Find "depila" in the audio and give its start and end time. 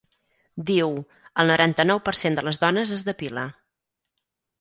3.11-3.45